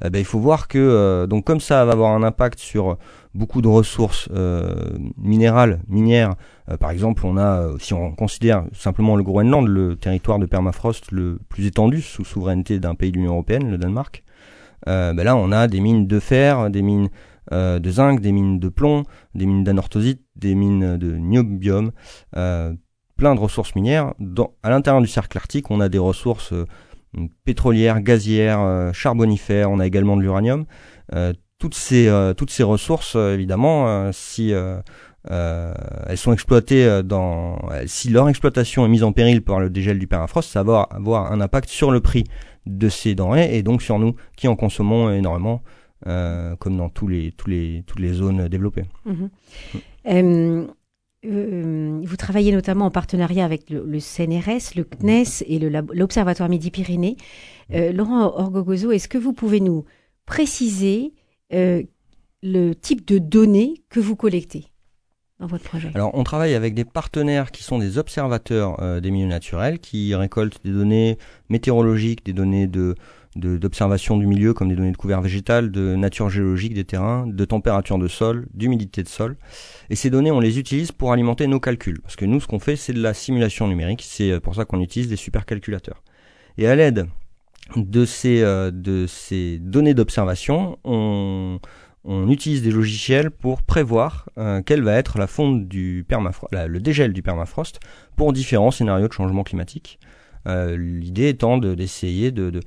ben, 0.00 0.18
il 0.18 0.24
faut 0.24 0.40
voir 0.40 0.68
que 0.68 1.26
donc 1.26 1.44
comme 1.44 1.60
ça 1.60 1.84
va 1.84 1.92
avoir 1.92 2.12
un 2.12 2.22
impact 2.22 2.58
sur 2.58 2.98
beaucoup 3.34 3.62
de 3.62 3.68
ressources 3.68 4.28
minérales, 5.16 5.80
minières. 5.88 6.34
par 6.80 6.90
exemple, 6.90 7.24
on 7.26 7.36
a, 7.36 7.68
si 7.78 7.94
on 7.94 8.12
considère 8.12 8.64
simplement 8.72 9.16
le 9.16 9.22
Groenland, 9.22 9.66
le 9.66 9.96
territoire 9.96 10.38
de 10.38 10.46
permafrost 10.46 11.12
le 11.12 11.38
plus 11.48 11.66
étendu 11.66 12.00
sous 12.02 12.24
souveraineté 12.24 12.78
d'un 12.78 12.94
pays 12.94 13.10
de 13.10 13.16
l'Union 13.16 13.32
européenne, 13.32 13.70
le 13.70 13.78
Danemark. 13.78 14.22
ben 14.86 15.14
là, 15.16 15.36
on 15.36 15.52
a 15.52 15.68
des 15.68 15.80
mines 15.80 16.06
de 16.06 16.20
fer, 16.20 16.70
des 16.70 16.82
mines 16.82 17.08
de 17.50 17.90
zinc, 17.90 18.20
des 18.20 18.32
mines 18.32 18.58
de 18.58 18.68
plomb, 18.68 19.04
des 19.34 19.46
mines 19.46 19.64
d'anorthosite, 19.64 20.22
des 20.36 20.54
mines 20.54 20.96
de 20.96 21.16
niobium, 21.16 21.92
euh, 22.36 22.74
plein 23.16 23.34
de 23.34 23.40
ressources 23.40 23.74
minières. 23.74 24.14
Dans, 24.18 24.54
à 24.62 24.70
l'intérieur 24.70 25.00
du 25.00 25.08
cercle 25.08 25.36
arctique, 25.36 25.70
on 25.70 25.80
a 25.80 25.88
des 25.88 25.98
ressources 25.98 26.52
euh, 26.52 26.66
pétrolières, 27.44 28.00
gazières, 28.00 28.60
euh, 28.60 28.92
charbonifères, 28.92 29.70
on 29.70 29.80
a 29.80 29.86
également 29.86 30.16
de 30.16 30.22
l'uranium. 30.22 30.64
Euh, 31.14 31.32
toutes 31.58 31.74
ces 31.74 32.10
toutes 32.36 32.50
ces 32.50 32.64
ressources, 32.64 33.14
évidemment, 33.14 34.10
si 34.10 34.50
elles 34.50 36.16
sont 36.16 36.32
exploitées 36.32 37.02
dans, 37.04 37.56
si 37.86 38.10
leur 38.10 38.28
exploitation 38.28 38.84
est 38.84 38.88
mise 38.88 39.04
en 39.04 39.12
péril 39.12 39.42
par 39.42 39.60
le 39.60 39.70
dégel 39.70 40.00
du 40.00 40.08
permafrost, 40.08 40.50
ça 40.50 40.64
va 40.64 40.88
avoir 40.90 41.30
un 41.30 41.40
impact 41.40 41.68
sur 41.68 41.92
le 41.92 42.00
prix 42.00 42.24
de 42.66 42.88
ces 42.88 43.14
denrées 43.14 43.56
et 43.56 43.62
donc 43.62 43.80
sur 43.80 44.00
nous 44.00 44.16
qui 44.36 44.48
en 44.48 44.56
consommons 44.56 45.12
énormément, 45.12 45.62
comme 46.04 46.76
dans 46.76 46.88
tous 46.88 47.06
les 47.06 47.30
tous 47.30 47.48
les 47.48 47.84
toutes 47.86 48.00
les 48.00 48.12
zones 48.12 48.48
développées. 48.48 48.86
Mmh. 49.04 49.26
Euh, 50.06 50.66
vous 51.24 52.16
travaillez 52.16 52.52
notamment 52.52 52.86
en 52.86 52.90
partenariat 52.90 53.44
avec 53.44 53.70
le, 53.70 54.00
CNRS, 54.00 54.74
le 54.76 54.84
CNES 54.84 55.44
et 55.46 55.58
l'Observatoire 55.58 56.48
Midi-Pyrénées. 56.48 57.16
Euh, 57.72 57.92
Laurent 57.92 58.24
Orgogozo, 58.24 58.90
est-ce 58.90 59.08
que 59.08 59.18
vous 59.18 59.32
pouvez 59.32 59.60
nous 59.60 59.84
préciser 60.26 61.12
euh, 61.52 61.82
le 62.42 62.74
type 62.74 63.06
de 63.06 63.18
données 63.18 63.82
que 63.88 64.00
vous 64.00 64.16
collectez 64.16 64.66
dans 65.38 65.46
votre 65.46 65.64
projet? 65.64 65.90
Alors, 65.94 66.10
on 66.14 66.24
travaille 66.24 66.54
avec 66.54 66.74
des 66.74 66.84
partenaires 66.84 67.52
qui 67.52 67.62
sont 67.62 67.78
des 67.78 67.98
observateurs 67.98 69.00
des 69.00 69.10
milieux 69.12 69.28
naturels, 69.28 69.78
qui 69.78 70.14
récoltent 70.16 70.60
des 70.64 70.72
données 70.72 71.18
météorologiques, 71.48 72.26
des 72.26 72.32
données 72.32 72.66
de, 72.66 72.96
d'observation 73.36 74.16
du 74.18 74.26
milieu 74.26 74.52
comme 74.54 74.68
des 74.68 74.76
données 74.76 74.92
de 74.92 74.96
couvert 74.96 75.22
végétal, 75.22 75.70
de 75.70 75.96
nature 75.96 76.28
géologique 76.28 76.74
des 76.74 76.84
terrains, 76.84 77.26
de 77.26 77.44
température 77.44 77.98
de 77.98 78.08
sol, 78.08 78.46
d'humidité 78.54 79.02
de 79.02 79.08
sol. 79.08 79.36
Et 79.90 79.96
ces 79.96 80.10
données, 80.10 80.30
on 80.30 80.40
les 80.40 80.58
utilise 80.58 80.92
pour 80.92 81.12
alimenter 81.12 81.46
nos 81.46 81.60
calculs. 81.60 82.00
Parce 82.02 82.16
que 82.16 82.24
nous, 82.24 82.40
ce 82.40 82.46
qu'on 82.46 82.58
fait, 82.58 82.76
c'est 82.76 82.92
de 82.92 83.00
la 83.00 83.14
simulation 83.14 83.68
numérique. 83.68 84.02
C'est 84.06 84.38
pour 84.40 84.54
ça 84.54 84.64
qu'on 84.64 84.80
utilise 84.80 85.08
des 85.08 85.16
supercalculateurs. 85.16 86.02
Et 86.58 86.66
à 86.66 86.74
l'aide 86.74 87.06
de 87.76 88.04
ces, 88.04 88.42
euh, 88.42 88.70
de 88.70 89.06
ces 89.06 89.58
données 89.58 89.94
d'observation, 89.94 90.78
on, 90.84 91.58
on 92.04 92.28
utilise 92.28 92.62
des 92.62 92.70
logiciels 92.70 93.30
pour 93.30 93.62
prévoir 93.62 94.28
euh, 94.38 94.60
quelle 94.62 94.82
va 94.82 94.94
être 94.94 95.18
la 95.18 95.26
fonte 95.26 95.68
du 95.68 96.04
permafrost, 96.06 96.52
le 96.52 96.80
dégel 96.80 97.12
du 97.12 97.22
permafrost 97.22 97.80
pour 98.16 98.32
différents 98.32 98.70
scénarios 98.70 99.08
de 99.08 99.12
changement 99.12 99.44
climatique. 99.44 99.98
Euh, 100.48 100.76
L'idée 100.76 101.28
étant 101.28 101.58
d'essayer 101.58 102.32
de, 102.32 102.50
de, 102.50 102.58
de, 102.58 102.60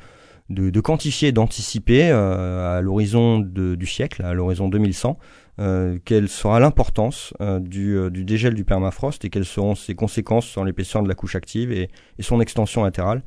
de, 0.49 0.79
quantifier, 0.79 1.31
d'anticiper 1.31 2.09
euh, 2.11 2.77
à 2.77 2.81
l'horizon 2.81 3.39
du 3.39 3.85
siècle, 3.85 4.23
à 4.23 4.33
l'horizon 4.33 4.69
2100, 4.69 5.17
euh, 5.57 5.97
quelle 6.03 6.27
sera 6.27 6.59
l'importance 6.59 7.33
euh, 7.41 7.59
du, 7.59 7.97
du, 8.11 8.25
dégel 8.25 8.53
du 8.53 8.65
permafrost 8.65 9.23
et 9.25 9.29
quelles 9.29 9.45
seront 9.45 9.73
ses 9.73 9.95
conséquences 9.95 10.45
sur 10.45 10.63
l'épaisseur 10.63 11.01
de 11.01 11.07
la 11.07 11.15
couche 11.15 11.35
active 11.35 11.71
et, 11.71 11.89
et 12.19 12.23
son 12.23 12.41
extension 12.41 12.83
latérale. 12.83 13.23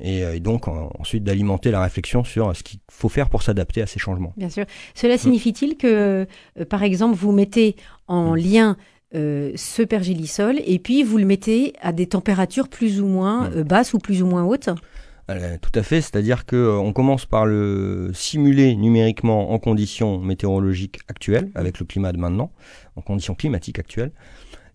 Et, 0.00 0.18
et, 0.22 0.40
donc 0.40 0.66
ensuite 0.66 1.22
d'alimenter 1.22 1.70
la 1.70 1.80
réflexion 1.80 2.24
sur 2.24 2.56
ce 2.56 2.64
qu'il 2.64 2.80
faut 2.90 3.08
faire 3.08 3.28
pour 3.28 3.42
s'adapter 3.42 3.82
à 3.82 3.86
ces 3.86 4.00
changements. 4.00 4.32
Bien 4.36 4.48
sûr. 4.48 4.64
Cela 4.96 5.16
signifie-t-il 5.16 5.76
que, 5.76 6.26
par 6.68 6.82
exemple, 6.82 7.14
vous 7.14 7.30
mettez 7.30 7.76
en 8.08 8.32
mm. 8.32 8.36
lien 8.36 8.76
euh, 9.14 9.50
ce 9.56 9.82
pergélisol 9.82 10.60
et 10.64 10.78
puis 10.78 11.02
vous 11.02 11.18
le 11.18 11.24
mettez 11.24 11.72
à 11.80 11.92
des 11.92 12.06
températures 12.06 12.68
plus 12.68 13.00
ou 13.00 13.06
moins 13.06 13.50
mm. 13.50 13.62
basses 13.62 13.92
ou 13.92 13.98
plus 13.98 14.22
ou 14.22 14.26
moins 14.26 14.44
hautes? 14.44 14.70
Tout 15.60 15.70
à 15.74 15.82
fait, 15.82 16.00
c'est-à-dire 16.00 16.46
que 16.46 16.78
on 16.78 16.92
commence 16.92 17.26
par 17.26 17.46
le 17.46 18.10
simuler 18.14 18.74
numériquement 18.76 19.52
en 19.52 19.58
conditions 19.58 20.18
météorologiques 20.18 21.00
actuelles, 21.08 21.50
avec 21.54 21.78
le 21.78 21.86
climat 21.86 22.12
de 22.12 22.18
maintenant, 22.18 22.50
en 22.96 23.00
conditions 23.02 23.34
climatiques 23.34 23.78
actuelles. 23.78 24.12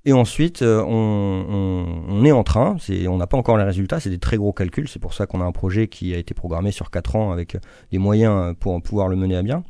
Et 0.08 0.14
ensuite, 0.14 0.62
euh, 0.62 0.84
on, 0.84 1.46
on, 1.50 2.06
on, 2.10 2.26
est 2.26 2.32
en 2.32 2.44
train, 2.44 2.78
c'est, 2.80 3.08
on 3.08 3.18
n'a 3.18 3.26
pas 3.26 3.38
encore 3.38 3.58
les 3.58 3.64
résultats, 3.64 4.00
c'est 4.00 4.12
des 4.12 4.20
très 4.20 4.38
gros 4.38 4.54
calculs, 4.54 4.88
c'est 4.88 5.00
pour 5.00 5.16
ça 5.16 5.26
qu'on 5.26 5.42
a 5.42 5.44
un 5.46 5.52
projet 5.52 5.88
qui 5.88 6.14
a 6.14 6.18
été 6.18 6.36
programmé 6.36 6.72
sur 6.72 6.92
4 6.92 7.16
ans 7.16 7.32
avec 7.32 7.58
des 7.92 7.98
moyens 7.98 8.54
pour 8.60 8.80
pouvoir 8.84 9.08
le 9.08 9.16
mener 9.16 9.36
à 9.36 9.42
bien. 9.42 9.64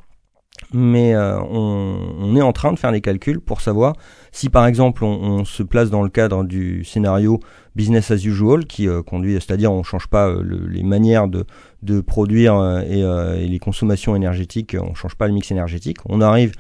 Mais 0.74 1.14
euh, 1.14 1.40
on, 1.40 2.00
on, 2.20 2.36
est 2.36 2.42
en 2.42 2.52
train 2.52 2.74
de 2.74 2.80
faire 2.80 2.92
des 2.92 3.02
calculs 3.02 3.40
pour 3.40 3.62
savoir 3.62 3.94
si 4.32 4.50
par 4.50 4.66
exemple 4.66 5.04
on, 5.04 5.46
se 5.46 5.64
place 5.64 5.90
dans 5.90 6.02
le 6.02 6.10
cadre 6.10 6.44
du 6.44 6.84
scénario 6.84 7.40
business 7.76 8.12
as 8.12 8.26
usual 8.26 8.66
qui 8.66 8.88
euh, 8.88 9.02
conduit, 9.02 9.34
c'est-à-dire 9.34 9.72
on 9.72 9.84
change 9.84 10.08
pas 10.08 10.34
les 10.42 10.84
manières 10.84 11.28
de, 11.28 11.46
de 11.84 12.02
produire 12.02 12.82
et, 12.88 13.00
et, 13.00 13.48
les 13.48 13.60
consommations 13.60 14.16
énergétiques, 14.16 14.76
on 14.80 14.96
change 14.96 15.16
pas 15.16 15.28
le 15.28 15.34
mix 15.34 15.52
énergétique. 15.52 15.98
On 16.06 16.20
arrive 16.20 16.54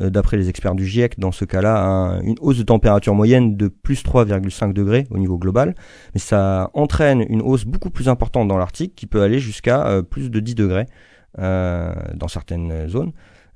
euh, 0.00 0.10
d'après 0.10 0.36
les 0.36 0.48
experts 0.48 0.74
du 0.74 0.86
GIEC, 0.86 1.18
dans 1.18 1.32
ce 1.32 1.44
cas-là, 1.44 2.20
une 2.22 2.36
hausse 2.40 2.58
de 2.58 2.62
température 2.62 3.14
moyenne 3.14 3.56
de 3.56 3.68
plus 3.68 4.04
3,5 4.04 4.72
degrés 4.72 5.06
au 5.10 5.18
niveau 5.18 5.36
global, 5.36 5.74
mais 6.14 6.20
ça 6.20 6.70
entraîne 6.74 7.24
une 7.28 7.42
hausse 7.42 7.64
beaucoup 7.64 7.90
plus 7.90 8.08
importante 8.08 8.46
dans 8.46 8.56
l'Arctique 8.56 8.94
qui 8.94 9.06
peut 9.06 9.22
aller 9.22 9.40
jusqu'à 9.40 9.86
euh, 9.86 10.02
plus 10.02 10.30
de 10.30 10.38
10 10.38 10.54
degrés 10.54 10.86
euh, 11.38 11.92
dans 12.14 12.28
certaines 12.28 12.88
zones. 12.88 13.12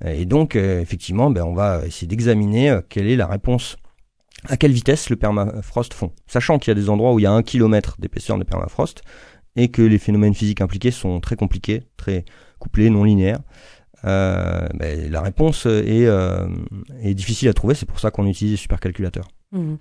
Et 0.06 0.26
donc, 0.26 0.56
effectivement, 0.56 1.30
ben, 1.30 1.44
on 1.44 1.54
va 1.54 1.86
essayer 1.86 2.06
d'examiner 2.06 2.78
quelle 2.88 3.06
est 3.06 3.16
la 3.16 3.26
réponse 3.26 3.76
à 4.48 4.56
quelle 4.56 4.72
vitesse 4.72 5.08
le 5.08 5.16
permafrost 5.16 5.94
fond? 5.94 6.12
Sachant 6.26 6.58
qu'il 6.58 6.70
y 6.70 6.72
a 6.72 6.80
des 6.80 6.90
endroits 6.90 7.14
où 7.14 7.18
il 7.18 7.22
y 7.22 7.26
a 7.26 7.32
un 7.32 7.42
kilomètre 7.42 7.96
d'épaisseur 7.98 8.38
de 8.38 8.44
permafrost 8.44 9.02
et 9.56 9.68
que 9.68 9.82
les 9.82 9.98
phénomènes 9.98 10.34
physiques 10.34 10.60
impliqués 10.60 10.90
sont 10.90 11.20
très 11.20 11.36
compliqués, 11.36 11.84
très 11.96 12.24
couplés, 12.58 12.90
non 12.90 13.04
linéaires. 13.04 13.40
Euh, 14.04 14.66
ben, 14.74 15.10
la 15.10 15.22
réponse 15.22 15.64
est, 15.66 16.06
euh, 16.06 16.46
est, 17.00 17.14
difficile 17.14 17.48
à 17.48 17.54
trouver. 17.54 17.74
C'est 17.74 17.86
pour 17.86 18.00
ça 18.00 18.10
qu'on 18.10 18.26
utilise 18.26 18.52
les 18.52 18.58
supercalculateurs. 18.58 19.28
Mmh. 19.52 19.76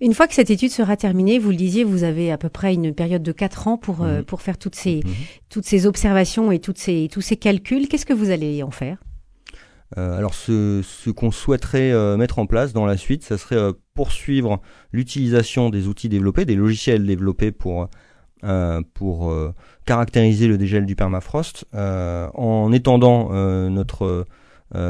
Une 0.00 0.14
fois 0.14 0.26
que 0.26 0.34
cette 0.34 0.50
étude 0.50 0.72
sera 0.72 0.96
terminée, 0.96 1.38
vous 1.38 1.50
le 1.50 1.56
disiez, 1.56 1.84
vous 1.84 2.02
avez 2.02 2.32
à 2.32 2.38
peu 2.38 2.48
près 2.48 2.74
une 2.74 2.92
période 2.94 3.22
de 3.22 3.32
4 3.32 3.68
ans 3.68 3.76
pour, 3.76 4.02
euh, 4.02 4.20
mmh. 4.20 4.24
pour 4.24 4.42
faire 4.42 4.58
toutes 4.58 4.74
ces, 4.74 4.96
mmh. 4.96 5.10
toutes 5.48 5.66
ces 5.66 5.86
observations 5.86 6.50
et 6.50 6.58
toutes 6.58 6.78
ces, 6.78 7.08
tous 7.12 7.20
ces 7.20 7.36
calculs. 7.36 7.86
Qu'est-ce 7.86 8.06
que 8.06 8.14
vous 8.14 8.30
allez 8.30 8.62
en 8.64 8.72
faire? 8.72 8.96
euh, 8.96 9.07
alors 9.96 10.34
ce, 10.34 11.10
qu'on 11.10 11.30
souhaiterait 11.30 11.92
euh, 11.92 12.16
mettre 12.16 12.38
en 12.38 12.46
place 12.46 12.72
dans 12.72 12.86
la 12.86 12.96
suite, 12.96 13.24
ça 13.24 13.38
serait 13.38 13.56
euh, 13.56 13.72
poursuivre 13.94 14.60
l'utilisation 14.92 15.70
des 15.70 15.88
outils 15.88 16.08
développés, 16.08 16.44
des 16.44 16.56
logiciels 16.56 17.06
développés 17.06 17.52
pour 17.52 17.88
euh, 18.44 18.82
pour 18.94 19.32
euh, 19.32 19.52
caractériser 19.84 20.46
le 20.46 20.58
dégel 20.58 20.86
du 20.86 20.94
permafrost 20.94 21.64
euh, 21.74 22.28
en 22.34 22.72
étendant 22.72 23.30
notre 23.68 24.26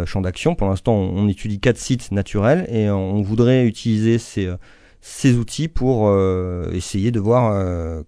champ 0.06 0.20
d'action. 0.20 0.54
Pour 0.54 0.68
l'instant, 0.68 0.94
on, 0.94 1.28
étudie 1.28 1.60
quatre 1.60 1.78
sites 1.78 2.12
naturels 2.12 2.66
et 2.68 2.90
on 2.90 3.22
voudrait 3.22 3.64
utiliser 3.64 4.18
ces, 4.18 4.52
ces 5.00 5.36
outils 5.36 5.68
pour 5.68 6.12
essayer 6.72 7.12
de 7.12 7.20
voir 7.20 8.02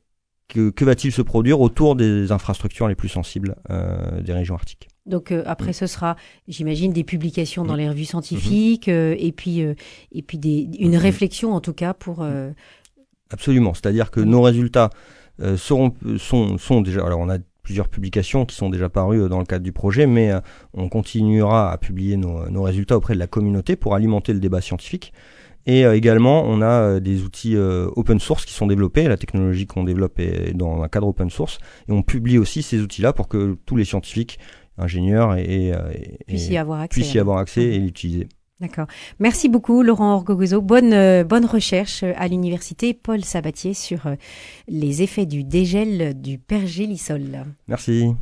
que, 0.51 0.71
que 0.71 0.85
va-t-il 0.85 1.13
se 1.13 1.23
produire 1.23 1.61
autour 1.61 1.97
des 1.97 2.33
infrastructures 2.33 2.89
les 2.89 2.95
plus 2.95 3.09
sensibles 3.09 3.57
des 3.69 4.33
régions 4.33 4.55
arctiques. 4.55 4.89
Donc 5.07 5.33
après, 5.33 5.73
ce 5.73 5.87
sera, 5.87 6.17
j'imagine, 6.49 6.93
des 6.93 7.05
publications 7.05 7.65
dans 7.65 7.77
les 7.77 7.89
revues 7.89 8.05
scientifiques 8.05 8.89
et 8.89 9.33
puis 9.35 9.61
et 9.61 10.23
puis 10.23 10.39
des, 10.39 10.69
une 10.79 10.97
réflexion 10.97 11.53
en 11.53 11.61
tout 11.61 11.73
cas 11.73 11.95
pour. 11.95 12.25
Absolument, 13.31 13.75
c'est-à-dire 13.75 14.11
que 14.11 14.21
nos 14.21 14.43
résultats 14.43 14.91
euh, 15.41 15.57
seront, 15.57 15.95
sont, 16.19 16.59
sont 16.59 16.81
déjà. 16.83 17.05
Alors, 17.05 17.21
on 17.21 17.31
a 17.31 17.39
plusieurs 17.63 17.89
publications 17.89 18.45
qui 18.45 18.57
sont 18.57 18.69
déjà 18.69 18.89
parues 18.89 19.23
euh, 19.23 19.29
dans 19.29 19.39
le 19.39 19.45
cadre 19.45 19.65
du 19.65 19.73
projet, 19.73 20.07
mais 20.07 20.33
euh, 20.33 20.41
on 20.75 20.89
continuera 20.89 21.71
à 21.71 21.79
publier 21.79 22.17
nos, 22.17 22.49
nos, 22.51 22.63
résultats 22.63 22.97
auprès 22.97 23.15
de 23.15 23.19
la 23.19 23.27
communauté 23.27 23.77
pour 23.77 23.95
alimenter 23.95 24.33
le 24.33 24.41
débat 24.41 24.61
scientifique. 24.61 25.13
Et 25.67 25.83
également, 25.83 26.43
on 26.47 26.63
a 26.63 27.01
des 27.01 27.23
outils 27.23 27.57
open 27.57 28.19
source 28.19 28.45
qui 28.45 28.55
sont 28.55 28.67
développés. 28.67 29.07
La 29.07 29.17
technologie 29.17 29.67
qu'on 29.67 29.85
développe 29.85 30.19
est 30.19 30.53
dans 30.55 30.83
un 30.83 30.89
cadre 30.89 31.09
open 31.09 31.31
source. 31.31 31.59
Et 31.89 31.93
on 31.93 32.03
publie 32.03 32.39
aussi 32.39 32.63
ces 32.63 32.81
outils-là 32.81 33.13
pour 33.13 33.29
que 33.29 33.57
tous 33.67 33.77
les 33.77 33.85
scientifiques, 33.85 34.39
ingénieurs 34.79 35.37
et, 35.37 35.69
et, 35.69 36.25
puissent 36.27 36.49
y 36.49 36.57
avoir 36.57 36.81
accès, 36.81 37.01
puissent 37.01 37.15
y 37.15 37.19
avoir 37.19 37.39
accès 37.39 37.63
et 37.63 37.79
l'utiliser. 37.79 38.29
D'accord. 38.61 38.87
Merci 39.19 39.49
beaucoup, 39.49 39.83
Laurent 39.83 40.15
Orgogozo. 40.15 40.61
Bonne, 40.61 40.93
euh, 40.93 41.25
bonne 41.25 41.47
recherche 41.47 42.03
euh, 42.03 42.13
à 42.17 42.29
l'université 42.29 42.93
Paul 42.93 43.25
Sabatier 43.25 43.73
sur 43.73 44.07
euh, 44.07 44.17
les 44.69 45.03
effets 45.03 45.25
du 45.25 45.45
dégel 45.45 46.21
du 46.21 46.39
pergélisol. 46.39 47.47
Merci. 47.69 48.15